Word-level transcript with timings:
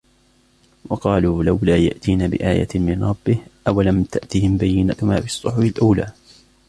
وَقَالُوا 0.89 1.43
لَوْلَا 1.43 1.77
يَأْتِينَا 1.77 2.27
بِآيَةٍ 2.27 2.67
مِنْ 2.75 3.03
رَبِّهِ 3.03 3.37
أَوَلَمْ 3.67 4.03
تَأْتِهِمْ 4.03 4.57
بَيِّنَةُ 4.57 4.95
مَا 5.01 5.21
فِي 5.21 5.25
الصُّحُفِ 5.27 5.59
الْأُولَى 5.59 6.11